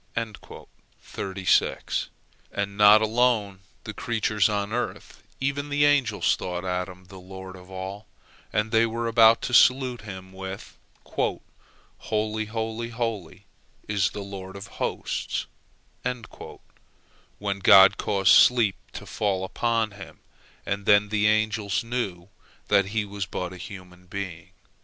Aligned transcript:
'"And 0.15 0.35
not 2.75 3.01
alone 3.03 3.59
the 3.83 3.93
creatures 3.93 4.49
on 4.49 4.73
earth, 4.73 5.21
even 5.39 5.69
the 5.69 5.85
angels 5.85 6.35
thought 6.35 6.65
Adam 6.65 7.05
the 7.05 7.19
lord 7.19 7.55
of 7.55 7.69
all, 7.69 8.07
and 8.51 8.71
they 8.71 8.87
were 8.87 9.05
about 9.05 9.43
to 9.43 9.53
salute 9.53 10.01
him 10.01 10.33
with 10.33 10.75
"Holy, 11.13 12.45
holy, 12.45 12.89
holy, 12.89 13.45
is 13.87 14.09
the 14.09 14.23
Lord 14.23 14.55
of 14.55 14.67
hosts," 14.81 15.45
when 16.01 17.59
God 17.59 17.97
caused 17.99 18.31
sleep 18.31 18.77
to 18.93 19.05
fall 19.05 19.43
upon 19.45 19.91
him, 19.91 20.21
and 20.65 20.87
then 20.87 21.09
the 21.09 21.27
angels 21.27 21.83
knew 21.83 22.29
that 22.69 22.85
he 22.85 23.05
was 23.05 23.27
but 23.27 23.53
a 23.53 23.57
human 23.57 24.07
being. 24.07 24.49